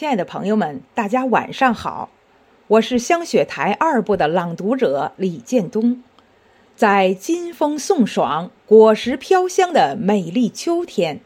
[0.00, 2.08] 亲爱的朋友们，大家晚上好，
[2.68, 6.02] 我是香雪台二部的朗读者李建东。
[6.74, 11.20] 在金风送爽、果实飘香的美丽秋天，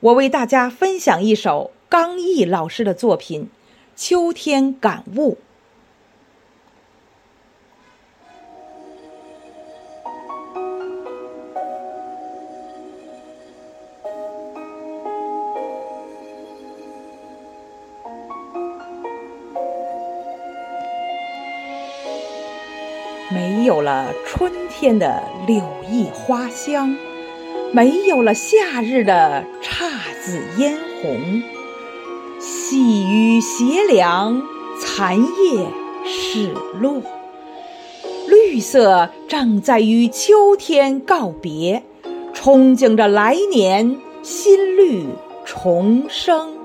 [0.00, 3.42] 我为大家分享一首刚毅老师的作品
[3.94, 5.32] 《秋天感悟》。
[23.30, 26.96] 没有了春天的柳意花香，
[27.72, 29.90] 没有了夏日的姹
[30.24, 31.42] 紫嫣红，
[32.40, 34.42] 细雨斜凉，
[34.80, 35.66] 残叶
[36.06, 37.02] 始落，
[38.26, 41.82] 绿色正在与秋天告别，
[42.34, 45.04] 憧憬着来年新绿
[45.44, 46.57] 重生。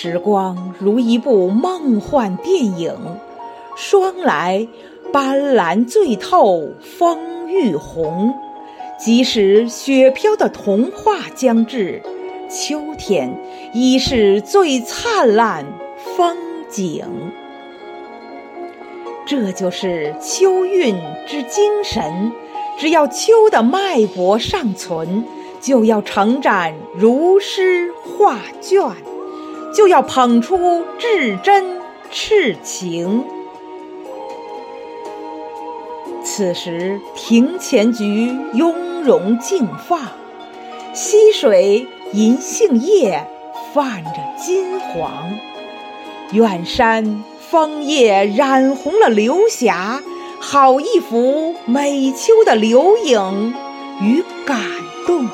[0.00, 2.94] 时光如一部梦幻电影，
[3.74, 4.68] 霜来
[5.12, 8.32] 斑斓最透风欲红。
[8.96, 12.00] 即使雪飘的童话将至，
[12.48, 13.36] 秋天
[13.72, 15.66] 已是最灿烂
[16.16, 16.36] 风
[16.68, 17.04] 景。
[19.26, 20.94] 这就是秋韵
[21.26, 22.30] 之精神。
[22.78, 25.24] 只要秋的脉搏尚存，
[25.60, 28.80] 就要承展如诗画卷。
[29.72, 31.80] 就要捧出至真
[32.10, 33.24] 赤情。
[36.24, 40.00] 此时庭前菊雍容静放，
[40.92, 43.26] 溪水银杏叶
[43.72, 45.10] 泛着金黄，
[46.32, 50.00] 远山枫叶染红了流霞，
[50.40, 53.54] 好一幅美秋的留影
[54.02, 54.60] 与感
[55.06, 55.26] 动。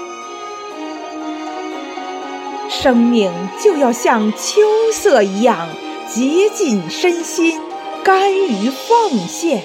[2.81, 4.61] 生命就要像秋
[4.93, 5.69] 色一样
[6.13, 7.61] 竭尽身心，
[8.03, 9.63] 甘于奉献，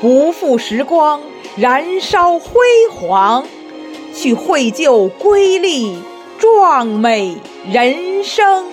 [0.00, 1.20] 不负时光，
[1.56, 2.50] 燃烧辉
[2.90, 3.46] 煌，
[4.14, 5.96] 去绘就瑰丽
[6.38, 7.36] 壮美
[7.70, 8.64] 人生。